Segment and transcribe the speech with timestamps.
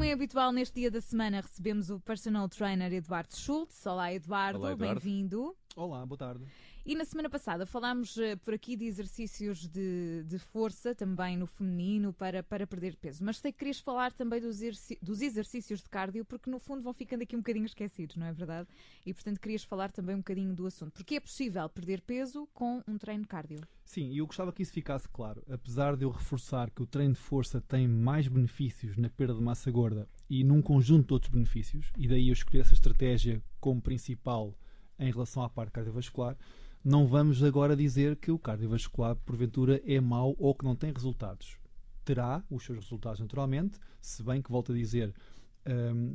[0.00, 3.84] como é habitual neste dia da semana, recebemos o personal trainer Eduardo Schultz.
[3.84, 4.98] Olá, Eduardo, Olá, Eduardo.
[4.98, 5.54] bem-vindo.
[5.76, 6.42] Olá, boa tarde.
[6.84, 11.46] E na semana passada falámos eh, por aqui de exercícios de, de força, também no
[11.46, 13.22] feminino, para, para perder peso.
[13.22, 14.60] Mas sei que querias falar também dos,
[15.02, 18.32] dos exercícios de cardio, porque no fundo vão ficando aqui um bocadinho esquecidos, não é
[18.32, 18.68] verdade?
[19.04, 20.92] E portanto querias falar também um bocadinho do assunto.
[20.92, 23.60] Porque é possível perder peso com um treino cardio.
[23.84, 25.42] Sim, e eu gostava que isso ficasse claro.
[25.50, 29.42] Apesar de eu reforçar que o treino de força tem mais benefícios na perda de
[29.42, 33.82] massa gorda e num conjunto de outros benefícios, e daí eu escolhi essa estratégia como
[33.82, 34.56] principal
[34.98, 36.36] em relação à parte cardiovascular,
[36.84, 41.58] não vamos agora dizer que o cardiovascular, porventura, é mau ou que não tem resultados.
[42.04, 45.14] Terá os seus resultados naturalmente, se bem que, volto a dizer,
[45.68, 46.14] hum,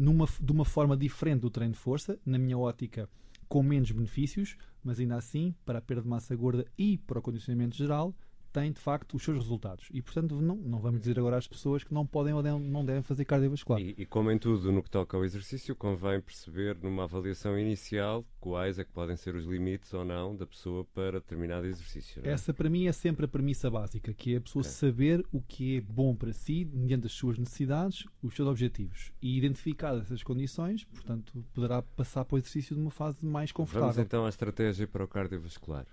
[0.00, 3.08] numa, de uma forma diferente do treino de força, na minha ótica,
[3.48, 7.22] com menos benefícios, mas ainda assim, para a perda de massa gorda e para o
[7.22, 8.14] condicionamento geral,
[8.52, 9.88] tem de facto os seus resultados.
[9.92, 13.02] E portanto, não, não vamos dizer agora às pessoas que não podem ou não devem
[13.02, 13.80] fazer cardiovascular.
[13.80, 18.24] E, e como em tudo no que toca ao exercício, convém perceber numa avaliação inicial
[18.40, 22.22] quais é que podem ser os limites ou não da pessoa para determinado exercício.
[22.24, 22.30] é?
[22.30, 24.72] Essa para mim é sempre a premissa básica, que é a pessoa Ok.
[24.72, 29.12] saber o que é bom para si, mediante as suas necessidades, os seus objetivos.
[29.20, 33.70] E identificadas essas condições, portanto, poderá passar para o exercício de uma fase mais Vamos
[33.70, 34.02] confortável.
[34.02, 35.86] então à estratégia para o cardiovascular.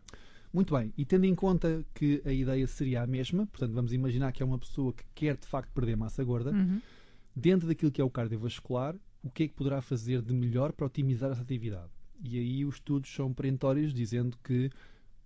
[0.57, 4.31] Muito bem, e tendo em conta que a ideia seria a mesma, portanto, vamos imaginar
[4.31, 6.81] que é uma pessoa que quer de facto perder massa gorda, Uhum.
[7.35, 10.87] dentro daquilo que é o cardiovascular, o que é que poderá fazer de melhor para
[10.87, 11.91] otimizar essa atividade?
[12.23, 14.71] E aí os estudos são perentórios, dizendo que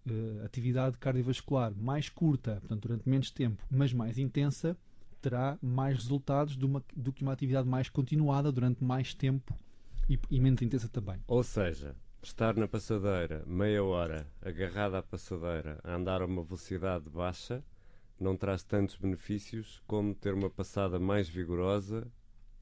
[0.06, 4.76] eh, atividade cardiovascular mais curta, portanto, durante menos tempo, mas mais intensa,
[5.22, 9.56] terá mais resultados de uma- do que uma atividade mais continuada durante mais tempo
[10.10, 11.20] e, e menos intensa também.
[11.28, 17.10] Ou seja, estar na passadeira meia hora agarrada à passadeira a andar a uma velocidade
[17.10, 17.64] baixa
[18.20, 22.08] não traz tantos benefícios como ter uma passada mais vigorosa,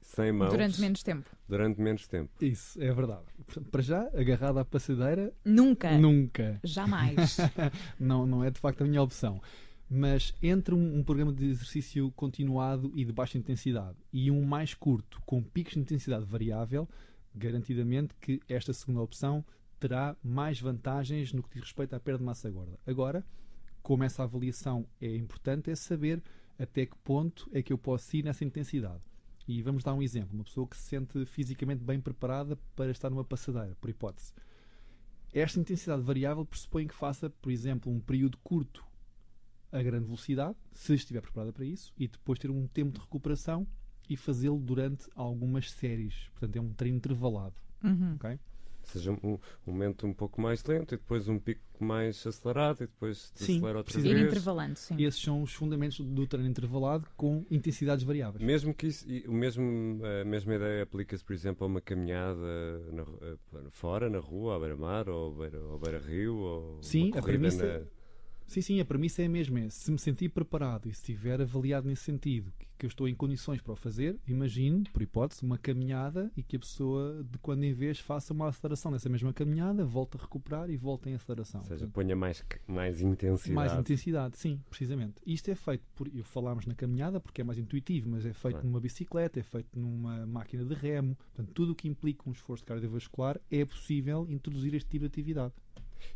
[0.00, 1.28] sem mãos, Durante menos tempo.
[1.46, 2.30] durante menos tempo.
[2.42, 3.26] Isso, é verdade.
[3.70, 5.98] Para já, agarrada à passadeira, Nunca.
[5.98, 6.58] nunca.
[6.64, 7.36] Jamais.
[8.00, 9.38] não, não é de facto a minha opção.
[9.90, 14.72] Mas entre um, um programa de exercício continuado e de baixa intensidade e um mais
[14.72, 16.88] curto, com picos de intensidade variável,
[17.34, 19.44] garantidamente que esta segunda opção
[19.80, 22.78] terá mais vantagens no que diz respeito à perda de massa gorda.
[22.86, 23.26] Agora,
[23.82, 26.22] como essa avaliação é importante, é saber
[26.58, 29.00] até que ponto é que eu posso ir nessa intensidade.
[29.48, 33.08] E vamos dar um exemplo: uma pessoa que se sente fisicamente bem preparada para estar
[33.08, 34.32] numa passadeira, por hipótese.
[35.32, 38.84] Esta intensidade variável pressupõe que faça, por exemplo, um período curto
[39.72, 43.66] a grande velocidade, se estiver preparada para isso, e depois ter um tempo de recuperação
[44.08, 46.28] e fazê-lo durante algumas séries.
[46.32, 47.54] Portanto, é um treino intervalado.
[47.82, 48.14] Uhum.
[48.16, 48.38] ok?
[48.90, 52.78] Ou seja, um, um momento um pouco mais lento e depois um pico mais acelerado
[52.82, 54.26] e depois Sim, acelera outra precisa Ir vez.
[54.26, 54.94] intervalando, sim.
[54.98, 58.42] E esses são os fundamentos do treino intervalado com intensidades variáveis.
[58.44, 62.40] Mesmo que isso, e o mesmo, a mesma ideia aplica-se, por exemplo, a uma caminhada
[62.92, 63.36] na eh,
[63.70, 67.86] fora, na rua, à beira-mar, ou ao beira- beira-rio, ou Sim, a premissa- na-
[68.50, 69.60] Sim, sim, a premissa é a mesma.
[69.60, 73.06] É, se me sentir preparado e se estiver avaliado nesse sentido, que, que eu estou
[73.06, 77.38] em condições para o fazer, imagino, por hipótese, uma caminhada e que a pessoa, de
[77.38, 81.14] quando em vez, faça uma aceleração nessa mesma caminhada, volta a recuperar e volta em
[81.14, 81.60] aceleração.
[81.60, 83.54] Ou seja, Portanto, ponha mais, mais intensidade.
[83.54, 85.22] mais intensidade, sim, precisamente.
[85.24, 86.10] Isto é feito por.
[86.12, 89.78] Eu falámos na caminhada porque é mais intuitivo, mas é feito numa bicicleta, é feito
[89.78, 91.14] numa máquina de remo.
[91.14, 95.54] Portanto, tudo o que implica um esforço cardiovascular é possível introduzir este tipo de atividade.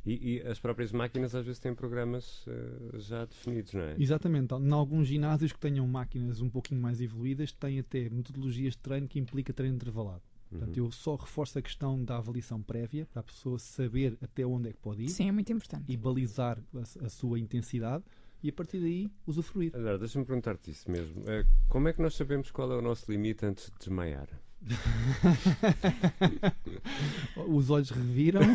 [0.05, 3.97] E, e as próprias máquinas às vezes têm programas eh, já definidos, não é?
[3.99, 4.55] Exatamente.
[4.55, 9.09] Em alguns ginásios que tenham máquinas um pouquinho mais evoluídas, têm até metodologias de treino
[9.09, 10.23] que implica treino intervalado.
[10.51, 10.85] Portanto, Uhum.
[10.87, 14.73] eu só reforço a questão da avaliação prévia, para a pessoa saber até onde é
[14.73, 15.85] que pode ir Sim, é muito importante.
[15.89, 18.05] e balizar a, a sua intensidade
[18.45, 19.73] e a partir daí usufruir.
[19.75, 21.25] Agora, deixa-me perguntar-te isso mesmo.
[21.27, 24.29] Eh, como é que nós sabemos qual é o nosso limite antes de desmaiar?
[27.49, 28.43] Os olhos reviram.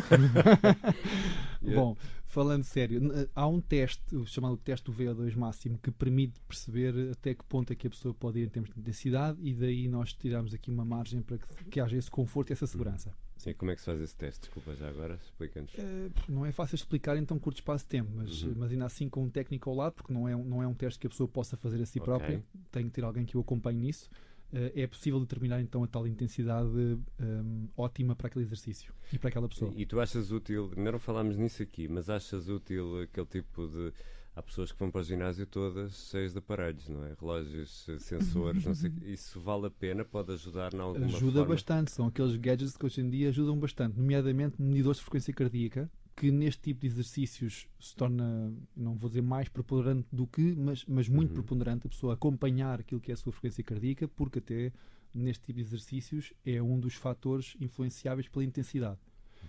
[1.62, 1.78] Yeah.
[1.78, 1.94] Bom,
[2.30, 7.10] falando sério, n- há um teste, o chamado teste do VO2 máximo, que permite perceber
[7.12, 9.88] até que ponto é que a pessoa pode ir em termos de intensidade e daí
[9.88, 13.12] nós tiramos aqui uma margem para que, que haja esse conforto e essa segurança.
[13.36, 14.42] Sim, como é que se faz esse teste?
[14.42, 15.70] Desculpa, já agora, explica-nos.
[15.78, 18.54] Eh, não é fácil explicar em tão curto espaço de tempo, mas, Uhum.
[18.58, 20.74] mas ainda assim com um técnico ao lado, porque não é, um- não é um
[20.74, 22.04] teste que a pessoa possa fazer a si Ok.
[22.04, 24.10] própria, tem que ter alguém que o acompanhe nisso.
[24.52, 29.28] Eh, é possível determinar então a tal intensidade ehm, ótima para aquele exercício e para
[29.28, 29.72] aquela pessoa.
[29.76, 33.66] E, e tu achas útil, ainda não falámos nisso aqui, mas achas útil aquele tipo
[33.68, 33.92] de.
[34.34, 37.14] Há pessoas que vão para o ginásio todas cheias de aparelhos, não é?
[37.20, 38.90] Relógios, eh, sensores, não sei.
[38.90, 39.06] quê.
[39.10, 40.04] Isso vale a pena?
[40.04, 41.46] Pode ajudar em alguma Ajuda forma?
[41.54, 45.90] bastante, são aqueles gadgets que hoje em dia ajudam bastante, nomeadamente medidores de frequência cardíaca,
[46.20, 50.84] que neste tipo de exercícios se torna, não vou dizer mais preponderante do que, mas,
[50.86, 51.34] mas muito Uhum.
[51.36, 54.70] preponderante a pessoa acompanhar aquilo que é a sua frequência cardíaca, porque até
[55.14, 58.98] neste tipo de exercícios é um dos fatores influenciáveis pela intensidade.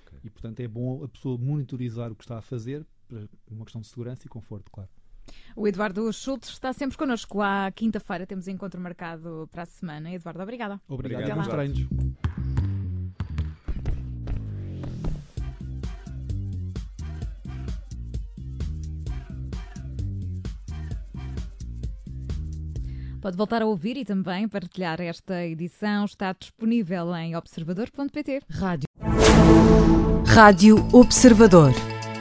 [0.02, 0.18] Ok.
[0.24, 3.82] E portanto é bom a pessoa monitorizar o que está a fazer, para uma questão
[3.82, 4.90] de segurança e conforto, claro.
[5.58, 7.42] O Eduardo Schultz está sempre connosco.
[7.42, 10.10] À quinta-feira temos encontro marcado para a semana.
[10.14, 10.82] Eduardo, obrigada.
[10.88, 12.31] Obrigado, Obrigado, bons treinos.
[23.22, 26.06] Pode voltar a ouvir e também partilhar esta edição.
[26.06, 28.42] Está disponível em observador.pt.
[28.50, 28.88] Rádio.
[30.26, 31.72] Rádio Observador.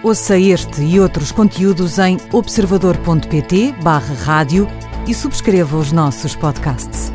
[0.02, 4.66] Ouça este e outros conteúdos em observador.pt/barra rádio
[5.08, 7.12] e subscreva os nossos podcasts.